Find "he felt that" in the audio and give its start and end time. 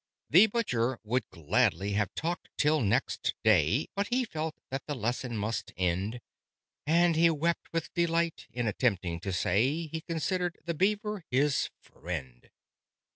4.07-4.87